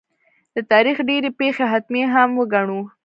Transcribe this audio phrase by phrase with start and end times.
[0.55, 2.79] د تاریخ ډېرې پېښې حتمي هم وګڼو.